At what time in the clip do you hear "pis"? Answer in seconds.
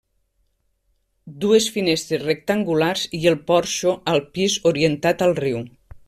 4.39-4.57